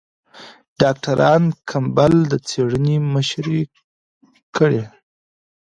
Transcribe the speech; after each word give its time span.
ډاکټر 0.81 1.17
کمپبل 1.71 2.13
د 2.31 2.33
څېړنې 2.47 2.95
مشري 3.13 3.61
کړې. 4.55 4.83